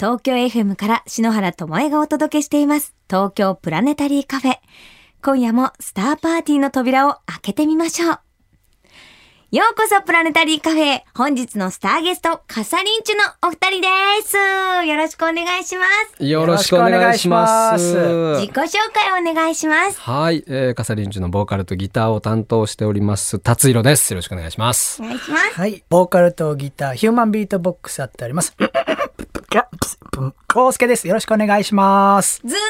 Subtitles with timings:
[0.00, 2.94] 東京 FM から篠原智恵がお届けしています。
[3.06, 4.54] 東京プラネタリーカフェ。
[5.22, 8.18] 今夜もスターパーティーの扉を開けてみましょう。
[9.50, 11.02] ようこそプラネタリーカフェ。
[11.14, 13.88] 本日のスターゲスト、カサリンチュのお二人で
[14.22, 14.38] す。
[14.86, 15.84] よろしくお願いしま
[16.16, 16.24] す。
[16.24, 17.94] よろしくお願いします。
[18.38, 20.00] 自己紹介をお願いします。
[20.00, 24.14] はい、えー、カサリンチュのボーカルとギターを担当しております達弘です。
[24.14, 25.04] よろしくお願いしますお。
[25.04, 25.60] 願いします。
[25.60, 25.84] はい。
[25.90, 28.56] ボーカルとギター、ヒューマンビートボックスやっております。
[29.50, 29.68] か、
[30.12, 31.08] ぷん、こうすけです。
[31.08, 32.40] よろしくお願いします。
[32.42, 32.60] ずんずん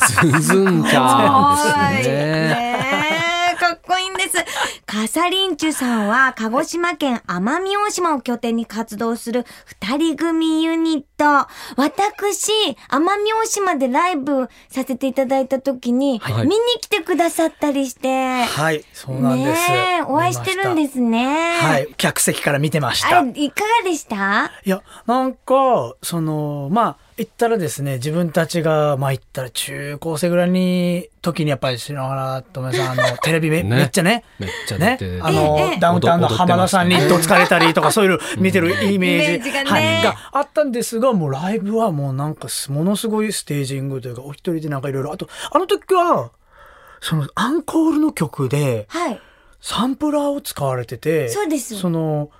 [0.00, 0.40] ちゃん。
[0.40, 2.14] ずんずんちゃんですね。
[2.14, 4.36] ねえかっこいいんです。
[4.86, 11.48] カサリンチュさんは鹿児島県奄美大島を拠点に活動する二人組ユニット。
[11.76, 12.52] 私、
[12.88, 18.44] 奄美大島でライブさせていただいた時に、はい見に来てくださったりして。
[18.44, 18.84] はい。
[18.92, 19.72] そうなんです。
[19.72, 21.56] ねえお会いしてるんですね。
[21.56, 21.88] はい。
[21.96, 23.18] 客席から見てました。
[23.18, 24.52] あれ、いかがでした？
[24.64, 33.76] いや、なんか、その、まあ、言ったらですね、自分たちが、まあ言ったら中高生ぐらいに、時にやっぱり篠原ともえさん、あの、 テレビめ,、ね。
[33.76, 34.98] めっちゃね、めっちゃね。
[35.22, 39.70] あの、ええダウンタウンの浜田さんにどつかれたりとか、 そういうの見てるイメージイメージがね。
[39.70, 46.32] はい、があったんですが、もうライブはもうなんかす、ものすごいステージングというか、お一人でなんかいろいろ、あと、あの時は、
[47.00, 49.20] そのアンコールの曲で、はい。
[49.62, 51.76] サンプラーを使われてて、そうです。
[51.76, 52.30] その、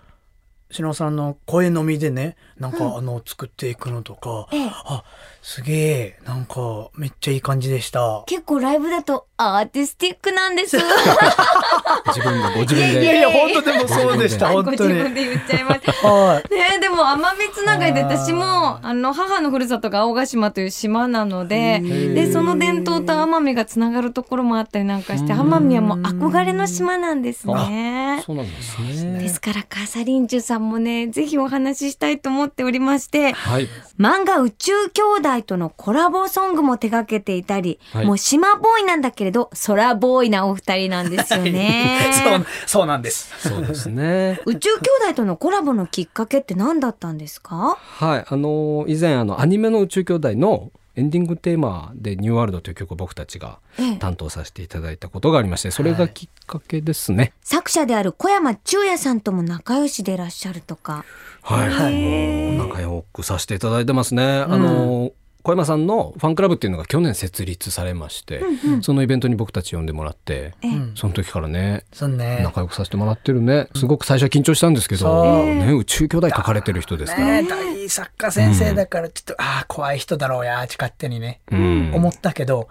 [0.70, 4.70] 篠さんの声のみでね、なんかあの、作っていくのとか、ええ。
[4.84, 5.04] あ、
[5.48, 8.24] すげえ、なんか、めっちゃいい感じでした。
[8.26, 10.76] 結構ライブだとアーティスティックなんです。
[12.08, 14.94] 自分でご自分いやいや、本当でもそうでした、ご本当に。
[14.94, 16.08] 自分で言っちゃいました。
[16.08, 16.52] はい。
[16.52, 28.22] ねえでも奄美つながりで私もあの母のふるさとが青ヶ島という島なのででその伝統と奄美がつながるところもあったりなんかして奄美はもう憧れの島なんですね。
[28.26, 29.20] そうなんですね。
[29.20, 33.68] ですからカサリンチュさんもねぜひお話ししたいと思っておりましてはい。
[33.98, 42.00] 漫画宇宙兄弟とのコラボソングも手掛けていたり、はいもう島ボーイなんだけれど空ボーイなお二人なんですよね。
[42.24, 43.32] そう、そうなんです。
[43.48, 44.40] そうですね。
[44.46, 47.76] 宇宙兄弟とのコラボのきっかけって何だったんですか？
[47.80, 57.32] はい、あの以前あのアニメの宇宙兄弟のエンディングテーマで「ニューワールド」という曲を僕たちがええ担当させていただいたことがありましてそれがきっかけですね。
[57.42, 61.04] 作者である小山中也さんとも仲良しでいらっしゃるとか。
[61.42, 64.24] はい、へえ仲良くさせていただいてますね。
[64.24, 65.12] あの
[65.46, 68.42] 小山さんのファンクラブっていうのが去年設立されまして、
[68.82, 70.68] そのイベントに僕たち呼んでもらって、ええ。
[70.70, 72.40] うんその時からねそうね。
[72.42, 73.68] 仲良くさせてもらってるね。
[73.76, 77.48] すごく最初は緊張したんですけど、ね、宇宙兄弟書かれてる人ですから、ね。
[77.48, 81.92] 大作家先生だから、ちょっと、ああ、怖い人だろうや、勝手にね、うん。
[81.94, 82.66] 思ったけど、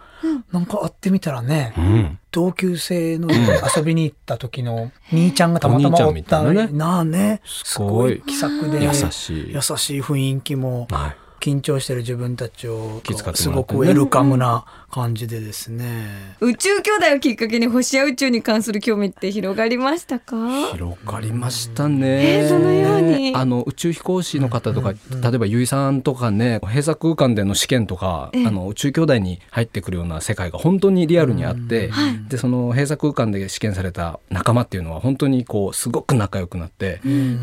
[0.52, 2.20] なんか会ってみたらね、うん。
[2.32, 7.42] 同級生の遊びに行った時の兄ちゃんがたまたまおったなねなあね。
[7.46, 8.16] すごい。
[8.16, 9.54] すごい気さくで優しい。
[9.54, 10.88] 優しい雰囲気も。
[10.92, 13.04] はい緊張してる自分たちを
[13.36, 16.36] すごくウェルカムな感じでですね。
[16.40, 20.36] 宇宙兄弟をきっかけに星や宇宙に関する興味って広がりましたか？
[20.72, 22.40] 広がりましたね。
[22.40, 23.36] えーどのように。
[23.36, 28.48] あの宇宙飛行士の方とか、例えばゆいさんとかね閉鎖空間での試験とか、ええ。
[28.48, 31.92] あの宇宙兄弟に入ってくるような世界が本当にリアルにあって、
[32.28, 37.02] でその閉鎖空間で試験された仲間っていうのは本当にこうすごく仲良くなって、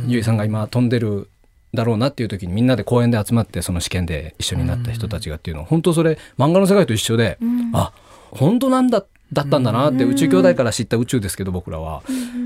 [0.09, 1.29] ゆいさんが今飛んでる
[1.75, 7.39] だろうなっていう時にみんなで公園で集まってその試験で一緒になった人たちがっていうのは本当それ漫画の世界と一緒で、
[7.73, 7.93] あ
[8.31, 12.03] 本当なんだだったんだなって宇宙兄弟から知った宇宙ですけど僕らは、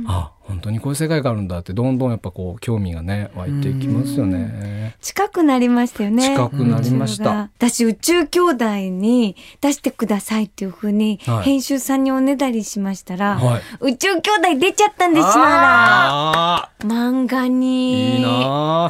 [0.07, 4.76] あ本当にこういう世界があるんだってどんどんやっぱこう興味がね湧いていきますよね。
[5.01, 6.31] 近くなりましたよね。
[6.35, 7.51] 近くなりました。
[7.57, 11.45] 私宇宙兄弟に出してくださいっていうふうにはい。
[11.45, 13.63] 編集さんにおねだりしましたら、はい。
[13.81, 15.29] 宇宙兄弟出ちゃったんですよ。
[15.37, 18.25] ああら漫画に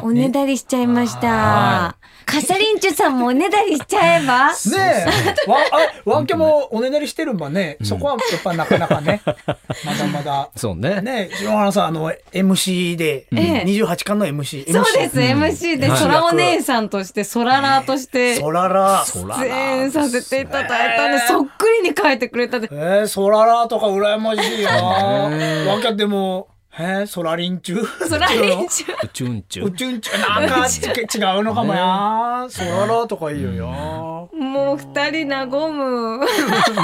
[0.03, 1.96] おねだりしちゃいました。
[2.27, 4.49] はカサリンチュさんもおねだりしちゃえば？
[4.49, 5.05] ね
[5.47, 5.57] え、わ、
[6.05, 9.21] あ、ワンキャもおねだりしてるんばね、そこはやっぱなかなかね、
[9.85, 10.49] まだまだ。
[10.55, 11.01] そうね。
[11.01, 14.71] ねえ、篠原さん、あの、MC で、ええ28巻の MC。
[14.71, 15.87] そうです、MC で。
[15.89, 18.35] はい空お姉さんとして空ラーとして。
[18.35, 19.03] ソララ。
[19.05, 22.67] 出演させていただいたんでそっくりに書いてくれたんで。
[22.71, 24.71] えー、ソララとか羨ましいな。
[24.71, 26.47] ワンキャでも、
[26.79, 32.45] えー、ソラリンチュ空リンチュ宇宙宇宙宇宙んちゅなんかち違うのかもや。
[32.51, 33.51] ソララとかいいよ。
[33.51, 33.63] や。
[33.65, 36.19] もう二人和む。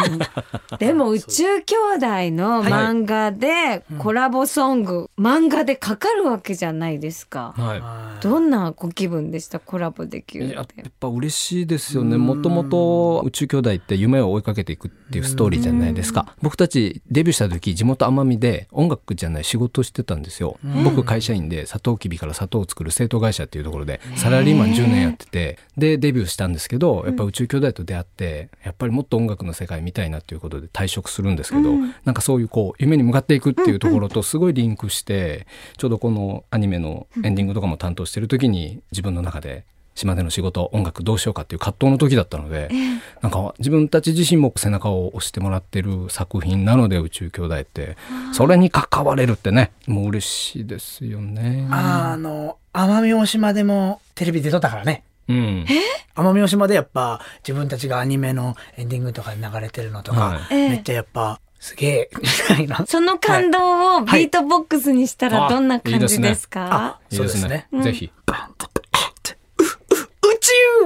[0.79, 2.05] でも宇宙兄弟
[2.35, 7.53] の漫画でコラボソング、漫画でかかるわけじゃないですか。
[7.55, 9.59] はどんなご気分でした？
[9.59, 10.53] コラボできい、るっ。
[10.53, 12.17] やってぱ嬉しいですよね。
[12.17, 16.35] もともと宇宙兄弟って夢を追いかけていくっていうストーリーじゃないですか。
[16.41, 31.73] 僕たちデビューした時地元奄美で音楽じゃない仕事トしてたんですよ、僕会社員でサトウキビから砂糖を作る製糖会社っていうところでサラリーマン10年やっててでデビューしたんですけどやっぱ宇宙兄弟と出会ってやっぱりもっと音楽の世界見たいなっていうことで退職するんですけど、
[32.05, 35.45] なんかそういうこう夢に向かっていくっていうところとすごいリンクして
[35.77, 39.65] ちょうどこのアニメのエンディングとかも担当してる時に自分の中で
[39.95, 42.69] 島での仕事音楽どうしようかっていう葛藤の時だったので、
[43.21, 47.97] なんか自分たち自身も背中を押してもらってる作品なので宇宙兄弟って
[48.33, 51.67] それに関われるってねもう嬉しいですよね。
[51.71, 55.03] あの奄美大島でもテレビ出とったからね。
[55.29, 55.65] うん、
[56.15, 62.83] 奄美大島でやっぱ自分たちがアニメのエンディングとかで流れてるのとか、はめっちゃやっぱすげえみたいな。
[62.87, 67.39] その感動をビートボックスにしたらどんな感じですか、いいですね。
[67.39, 67.83] そうですね。
[67.83, 68.11] ぜひ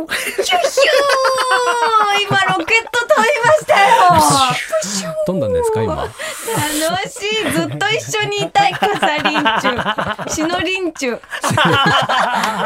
[0.02, 0.08] 宇
[0.38, 3.96] 宙シュシュー今ロケット飛びましたよ。
[5.26, 5.96] 飛んだんですか今？
[5.96, 6.12] 楽
[7.10, 7.52] しい。
[7.52, 11.20] ずっと一緒にいたいカサリンチュシノリンチュ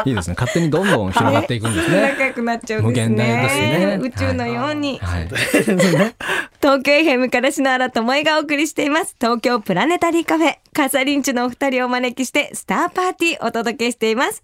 [0.04, 0.36] いいですね。
[0.38, 2.02] 勝手にどんどん広がっていくんですね。
[2.12, 3.16] 仲良くなっちゃうんですね。
[3.16, 3.98] 無限大ですね。
[4.02, 9.16] 宇宙のように、はい、東京 FM から篠原智恵がお送りしています。
[9.20, 10.56] 東京プラネタリーカフェ。
[10.74, 14.42] カサリンチュのお二人をお招きしてスターパーティーお届けしています。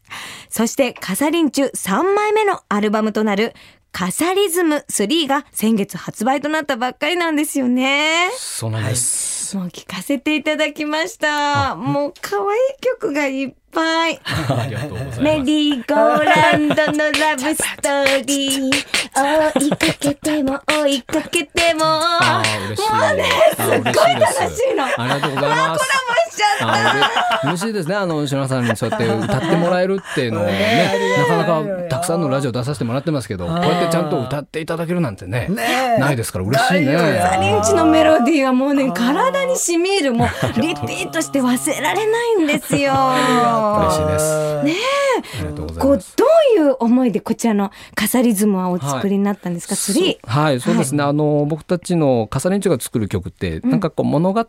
[0.50, 3.55] そしてカサリンチュ3枚目のアルバムとなる
[3.93, 8.31] カサリズム3が先月発売となったばっかりなんですよね。
[8.37, 9.56] そうなんです。
[9.56, 11.75] もう聴かせていただきました。
[11.75, 12.46] もう可愛い
[12.81, 15.20] 曲がいっぱいありがとうございます。
[15.20, 18.72] メリーゴーランドのラブストーリー
[19.14, 22.90] 追いかけても追いかけてもあー嬉しい。
[22.90, 23.25] もうね
[23.58, 25.84] あー嬉しい楽しいのありがとうございます。
[27.44, 27.94] 嬉しいですね。
[27.94, 35.48] あの篠原さんにそうやって歌ってもらえるっていうのをね、なかなかたくさんのラジオ出させてもらってますけど、こうやってちゃんと歌っていただけるなんてね、
[35.98, 36.92] ないですから嬉しいね。
[36.94, 40.28] ないよサリンチのメロディーはもうね体に染み入るもう
[40.60, 42.92] リピートして忘れられないんですよ。
[43.76, 44.62] 嬉しいです。
[44.65, 44.75] ね
[45.19, 46.17] ありがとうございこうます。
[46.17, 50.31] どういう思いでこちらのカサリズムはお作りになったんですか、スリー。
[50.31, 51.03] はい、そうですね。
[51.03, 54.44] あの僕たちのカサレンチュが作る曲って、なんかこう物語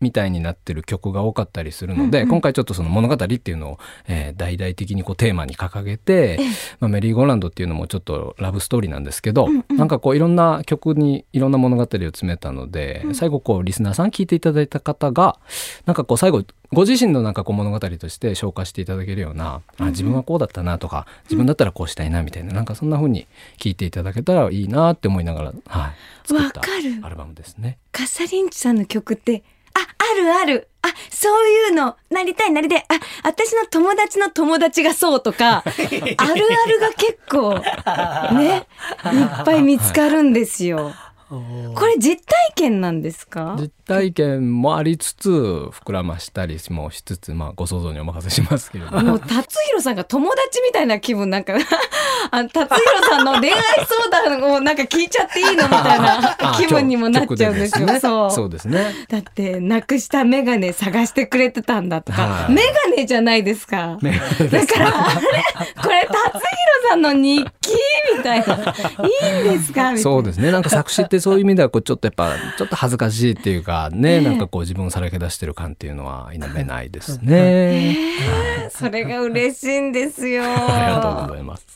[0.00, 3.78] みたいになってる曲が多かったりするので、今回ちょっとその物語っていうのを、
[4.08, 6.38] えー大々的にこうテーマに掲げて、
[6.78, 15.38] まあ、メリーゴーランドっていうのもちょっとラブストーリーなんですけど、なんかこういろんな曲にいろんな物語を詰めたので、最後こうリスナーさん聞いていただいた方が
[15.86, 23.26] なんかこう最後ご自身のなんかこう物語として消化していただけるような、あ自分はこうだったなとか自分だったらこうしたいなみたいな、なんかそんな風に
[23.58, 26.60] 聞いていただけたらいいなって思いながら、はい、作った
[27.02, 27.78] アルバムですね。
[27.92, 29.42] カサリンチさんの曲って
[29.78, 29.80] あ
[30.12, 30.68] あるある。
[30.82, 31.96] あそういうの。
[32.10, 32.84] なりたいなりたい。
[32.88, 32.94] あ
[33.24, 35.74] 私の友達の友達がそうとか ある
[36.16, 36.34] ある
[36.80, 37.54] が結構
[38.38, 38.66] ね
[39.04, 40.92] いっぱい見つかるんですよ。
[41.28, 43.56] これ実体験なんですか？
[43.58, 49.02] 実体験もありつつ膨らましたりもしつつ、まあ、ご想像にお任せしますけれども。
[49.02, 51.54] もう達弘さんが友達みたいな気分なんか
[52.30, 53.56] あの達弘さんの恋愛
[54.10, 57.86] 相談をなんか聞いちゃっていいのみたいな あ気分にもなっちゃうんですよ。
[57.86, 58.94] 曲そうそうですね。
[59.08, 63.98] だってなくしたメガネ探してくれてたんだとか、はいメガネじゃないですか。
[64.02, 64.20] ね
[64.50, 65.82] だからあれ？
[65.82, 66.08] これ
[66.88, 67.72] さんの日記
[68.16, 69.92] みたいないいんですか？
[69.92, 69.98] みたいな。
[69.98, 70.50] そうですね。
[70.50, 77.96] なんか作詞ってそういう意味ではこうちょっとやっぱちょっと恥ずかしいっていうかね、なんかこう自分をさらけ出してる感っていうのは否めないですね。
[78.70, 80.44] それが嬉しいんですよ。
[80.44, 81.66] ありがとうございます。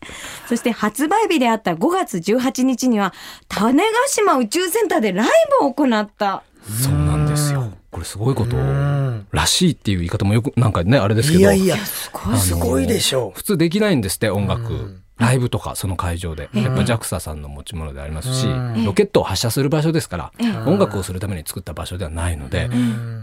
[0.49, 3.13] そして発売日であった5月18日には
[3.49, 5.29] 種子島宇宙センターでライ
[5.61, 6.43] ブを行った。
[6.69, 7.73] そうなんですよ。
[7.91, 11.41] これすごいことんらしいっていう言い方もよくなんかねあれですけど。
[11.41, 11.77] いやいや
[12.13, 18.84] ごいすごいでしょ普通できないんですって音楽、うんライブとかその会場で、やっぱ JAXA さんの持ち物でありますし、うん。
[18.86, 20.72] ロケットを発射する場所ですから、うん。
[20.74, 22.70] 音楽をするために作った場所ではないので、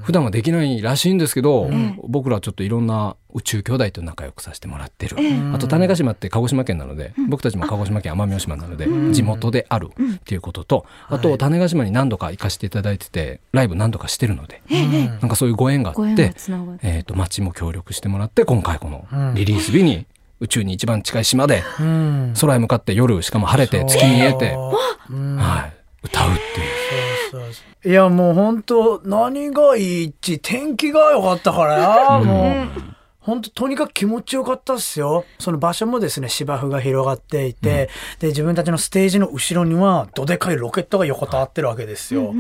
[0.04, 2.00] 普段はできないらしいんですけど、ん。
[2.08, 5.56] 僕らはちょっといろんな宇宙兄弟と仲良くさせてもらってる、ん。
[5.56, 14.62] あと種子島って鹿児島県なので、僕たちも鹿児島県奄美大島なので、地元であるっていうことと、あと種子島に何度か行かせていただいててライブ何度かしてるので、
[15.20, 16.34] なんかそういうご縁があって。
[16.84, 20.06] えー、と町も協力してもらって今回このうんリリース日に
[20.39, 22.34] 宇宙に一番近い島でうん。
[22.39, 27.91] 空へ向かって夜しかも晴れて月見えて、はい、歌うっていう。
[27.91, 32.20] いやもう本当何がいいっち天気が良かったから。
[32.20, 35.25] もう本当とにかく気持ちよかったっすよ。
[35.38, 37.89] その場所もですね芝生が広がっていて、
[38.20, 42.34] で自分たちのステージの後ろにはどでかいロケットが横たわってるわけですよ、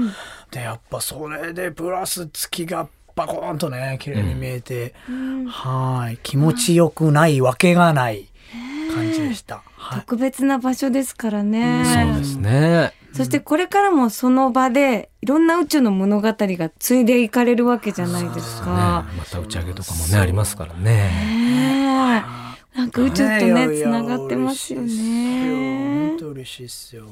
[0.49, 2.87] でやっぱそれでプラス月が
[3.17, 4.93] バコーンとね綺麗に見えて、
[5.49, 8.29] はい気持ちよくないわけがない
[8.93, 9.63] 感じでした。
[9.75, 9.99] はい。
[10.01, 11.83] 特別な場所ですからね。
[11.83, 12.93] そうですね。
[13.13, 19.05] そしてこれからもその場でいろんな宇宙の物語が継いでいかれるわけじゃないですねか。
[19.17, 20.83] また打ち上げとかもねありますからね。
[20.83, 26.17] ねえなんか宇宙とね、つながってますよね本。
[26.19, 27.05] 当嬉しいっすよ。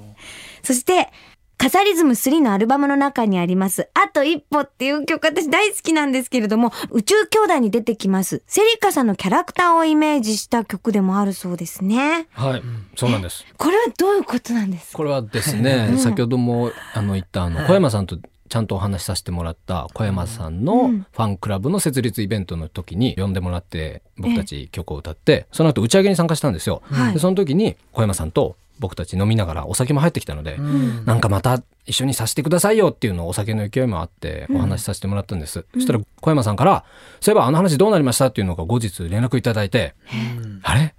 [0.62, 1.12] そして、
[1.57, 12.27] カサリズム3のアルバムの中にあります、あと一歩っていう曲、私大好きなんですけれども、宇宙兄弟に出てきます、セリカさんのキャラクターをイメージした曲でもあるそうですね。
[12.33, 12.62] はい、
[12.95, 13.45] そうなんです。
[13.57, 14.97] これはどういうことなんですか？
[14.97, 26.83] これはですね、先ほどもあの言ったあの小山さんとちゃんとお話しさせてもらった小山さんのファンクラブの設立イベントの時に呼んでもらって僕たち曲を歌ってその後打ち上げに参加したんですよ。
[26.91, 27.13] はい。
[27.13, 30.58] でその時に小山さんと僕たち飲みながらお酒も入ってきたので、
[31.05, 36.84] なんかまた一緒にさせてくださいよっていうのをお酒の勢いもあってお話しさせてもらったんです、そしたら小山さんから
[37.22, 39.94] 「そういえばあの話どうなりました?」っていうのが後日連絡いただいて
[40.63, 40.94] 「あれ？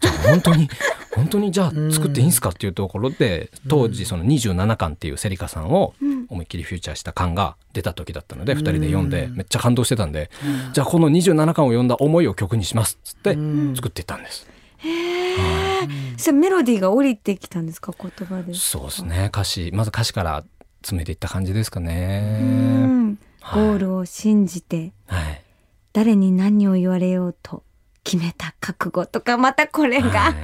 [0.00, 0.68] じゃあ本当に
[1.14, 5.94] 本当にじゃあ作っていいんすか?」っていうところで当時その27巻っていうセリカさんを
[6.28, 10.30] 思いっきりフューチャーした巻が出た時だったので2人で読んでめっちゃ感動してたんで
[10.72, 13.36] じゃあこの27巻を読んだ思いを曲にしますっつって
[13.76, 14.48] 作っていったんです。
[16.16, 17.92] それメロディーが降りてきたんですか？
[17.98, 18.54] 言葉で。
[18.54, 19.26] そうですね。
[19.32, 19.70] 歌詞。
[19.72, 20.44] まず歌詞から
[20.82, 22.40] 詰めていった感じですかうね。
[22.40, 23.14] ん。
[23.14, 25.42] ゴールを信じて、はい。
[25.92, 27.64] 誰に何を言われようと
[28.04, 30.34] 決めた覚悟とか、またこれが、はい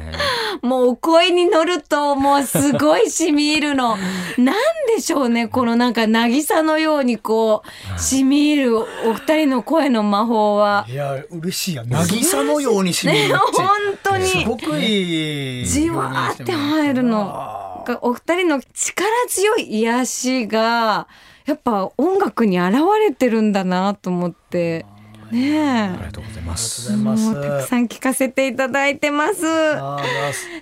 [0.63, 3.97] もうお声に乗るともうすごい染み入るの。
[4.39, 4.55] なん
[4.95, 7.63] でしょうね、このなんか渚のようにこ
[7.97, 10.87] う、染み入るお二人の声の魔法は。
[10.89, 11.85] いや、嬉しいや。
[11.85, 13.69] 渚のように染みね、る本
[14.03, 14.27] 当に。
[14.27, 15.67] すごくいい。
[15.67, 17.57] じわーって入るの
[18.03, 21.09] お二人の力強い癒しが
[21.47, 24.85] やっぱ音楽に現れてるんだなと思って
[25.31, 26.91] ねありえがとうございます。
[26.91, 27.35] りがとうございます。
[27.35, 29.43] もうたくさん聞かせていただいてます。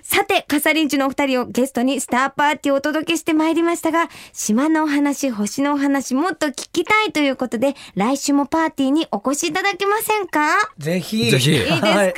[0.03, 10.71] さてカサリンチュのお二人をゲストにスターパーティーをお届けしてまいりましたが島のお話星のお話もっと聞きたいということで来週もパーティーにお越しいただけませんか？
[10.77, 11.29] ぜひ。
[11.31, 11.51] ぜひ。
[11.51, 11.79] いいですか、い。
[11.79, 12.13] いんで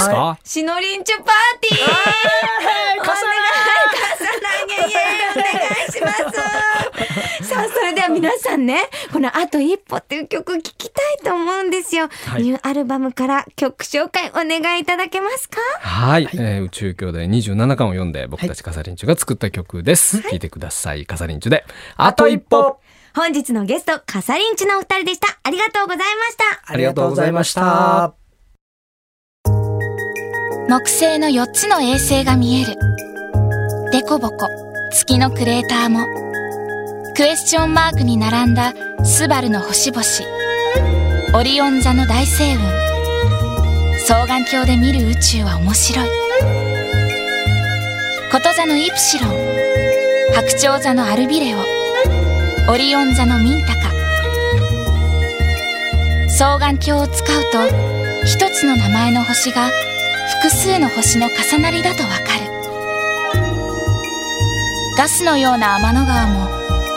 [0.00, 0.38] すか？
[0.44, 1.26] シノリンチュパー
[1.60, 1.82] ティー。
[1.84, 3.28] お願い、カサラ
[4.64, 5.46] ンイエイイエイお願
[5.88, 6.08] いしま
[7.42, 7.48] す。
[7.48, 11.93] さあ、それでは皆さんね、このあと一歩っていう曲聞きたいと思うんですよ。
[12.00, 15.60] はいニューアルバムから曲紹介お願いいただけますか？
[15.80, 20.18] はい、えー宇宙兄弟27巻を読んで僕たちカサリンチュが作った曲です。
[20.18, 21.06] 聞いてください。
[21.06, 21.64] カサリンチュで
[21.96, 22.78] あと一歩。
[23.14, 25.38] 本日のゲスト、カサリンチュのお二人でした。
[25.44, 26.72] ありがとうございました。
[26.72, 28.14] ありがとうございました。
[30.68, 32.74] 木星の4つの衛星が見える。
[33.92, 34.48] デコボコ、
[34.90, 36.04] 月のクレーターも。
[37.14, 38.74] クエスチョンマークに並んだ
[39.04, 40.02] スバルの星々。
[41.36, 42.64] オリオン座の大星雲。
[44.06, 46.08] 双眼鏡で見る宇宙は面白い。
[48.30, 49.30] こと座のイプシロン。
[50.32, 51.58] 白鳥座のアルビレオ。
[52.70, 53.90] オリオン座のミンタカ。
[56.28, 57.58] 双眼鏡を使うと、
[58.24, 59.70] 一つの名前の星が
[60.40, 62.46] 複数の星の重なりだとわかる
[64.96, 66.46] ガスのような天の川も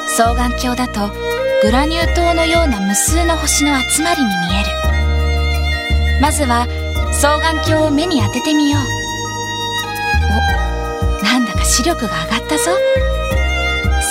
[0.07, 1.26] 双眼鏡だと
[1.63, 4.69] グラニュー糖のような無数の星の集まりに見える
[6.21, 6.67] まずは
[7.13, 8.81] 双眼鏡を目に当ててみよう
[11.21, 12.71] おなんだか視力が上がったぞ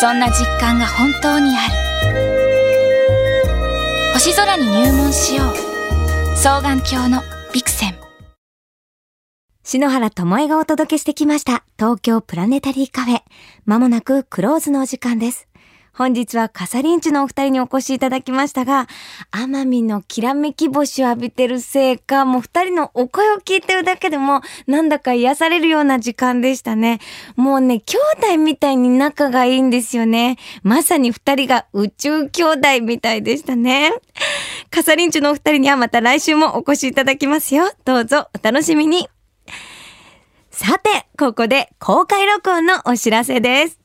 [0.00, 1.75] そんな実感が本当にある
[4.15, 5.55] 星空に入門しよう
[6.35, 7.23] 双眼鏡の
[7.55, 7.97] ビクセン
[9.62, 11.65] 篠原智恵がお届けしてきました。
[11.76, 13.23] 東京プラネタリーカフェ。
[13.65, 15.49] まもなくクローズのお時間です。
[15.97, 18.87] 本日はカサリンチのお二人にお越しいただきましたが、
[19.33, 27.00] 奄美のきらめき星を浴びてるせいか、もう二人のお声を聞いてるだけでも、なんだか癒されるような時間でしたね。
[27.35, 30.37] もうね、兄弟みたいに仲がいいんですよね。
[30.62, 33.91] まさに二人が宇宙兄弟みたいでしたね。
[34.71, 37.73] カサリンチのお二人にはまた来週もお越しいただきますよ。
[37.87, 39.09] どうぞお楽しみに。
[40.50, 43.81] さて、ここで公開録音のお知らせです。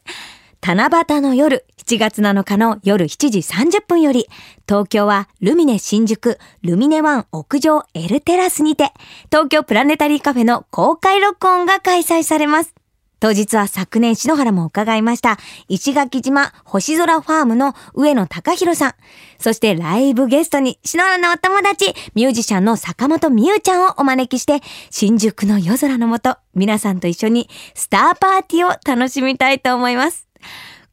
[0.63, 4.27] 七夕の夜、7月7日の夜7時30分より、
[4.69, 8.93] 東京はルミネ新宿、ルミネワン屋上 L テラスにて、
[9.31, 12.75] 東京プラネタリーカフェの公開録音が開催されます。
[13.19, 15.37] 当日は昨年篠原も伺いました、
[15.67, 18.93] 石垣島星空ファームの上野隆弘さん。
[19.39, 30.30] そしてライブゲストに篠原のお友達、ミュージシャンの坂本美優ちゃんをお招きして、新宿の夜空の下、皆さんと一緒にスターパーティーを楽しみたいと思います。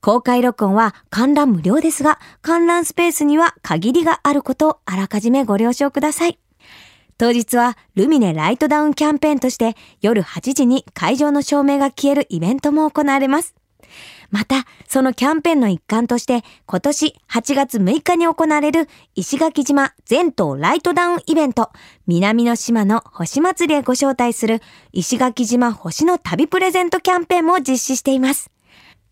[0.09, 6.39] 公開録音は観覧無料ですが、観覧スペースには限りがあることをあらかじめご了承ください。
[7.19, 13.55] 当日はルミネライトダウンキャンペーンとして夜8時に会場の照明が消えるイベントも行われます。
[14.31, 21.71] また、そのキャンペーンの一環として、今年8月6日に行われる石垣島全島ライトダウンイベント、
[22.07, 28.51] 南の島の星祭りへご招待する石垣島星の旅プレゼントキャンペーンも実施しています。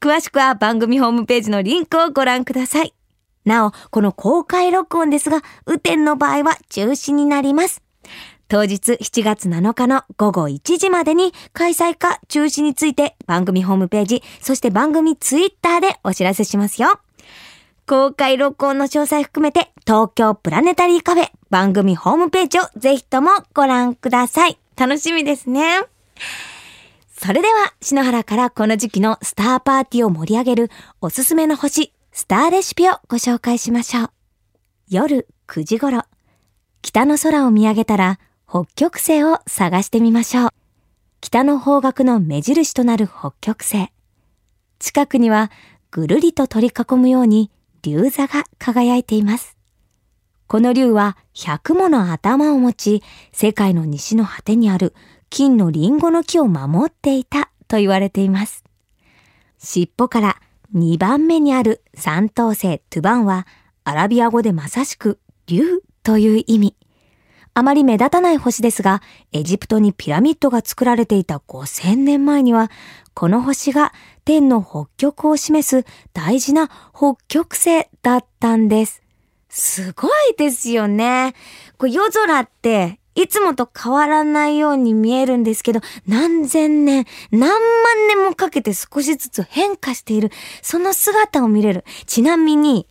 [0.00, 2.94] 詳しくは番組ホームページのリンクをご覧ください。
[3.44, 7.82] なお、この公開録音ですが、雨天の場合は中止になります。
[8.48, 17.00] 当日7月7日の午後1時までに開催か中止について番組ホームページ、そして番組ツイッターでお知らせしますよ。
[17.86, 24.58] 公開録音の詳細含めて東京プラネタリーカフェ番組ホームページをぜひともご覧ください。
[24.76, 25.82] 楽しみですね。
[27.18, 30.70] それでは、篠原からこの時期のスターパーティーを盛り上げる
[31.00, 34.10] おすすめの星、スターレシピをご紹介しましょう。
[34.88, 36.02] 夜9時頃、
[36.82, 40.50] 北の空を見上げたら北極星を探してみましょう。
[41.22, 43.88] 北の方角の目印となる北極星。
[44.78, 45.50] 近くには
[45.90, 47.50] ぐるりと取り囲むように
[47.82, 49.56] 竜座が輝いています。
[50.46, 54.94] この竜は100もの頭を持ち、世界の西の果てにある
[55.30, 58.64] 金のリンゴの木を守っていたと言われています。
[59.58, 60.36] 尻尾から
[60.74, 63.46] 2番目にある三等星トゥバンは
[63.84, 66.76] アラビア語でまさしく竜という意味。
[67.54, 69.00] あまり目立たない星ですが、
[69.32, 72.70] エジプトにピラミッドが作られていた5000年前には、
[73.14, 73.94] この星が
[74.26, 79.02] 天の北極を示す大事な北極星だったんです。
[79.48, 81.32] すごいですよね。
[81.78, 87.58] こ夜空っていつもと変わらないように見えるんですけど、何千年、何万
[88.08, 90.30] 年もかけて少しずつ変化している、
[90.62, 91.84] その姿を見れる。
[92.04, 92.86] ちなみに、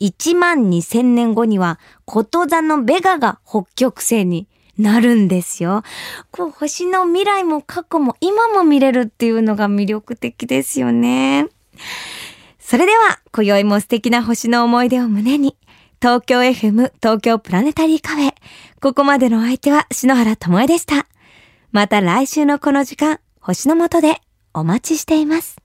[0.00, 5.82] 1万2000年後には、こと座のベガが北極星になるんですよ。
[6.30, 11.48] こう、星の未来も過去も今も見れるっていうのが魅力的ですよね。
[12.58, 15.56] それでは、今宵も素敵な星の思い出を胸に、
[16.02, 18.32] 東京 FM 東京プラネタリーカフェ。
[18.80, 21.06] ここまでのお相手は篠原智恵でした。
[21.72, 24.22] また来週のこの時間、星の下で
[24.54, 25.59] お待ちしています。